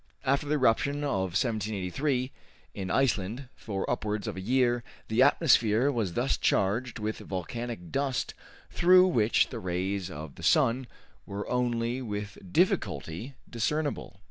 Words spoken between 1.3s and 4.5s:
1783 in Iceland for upwards of a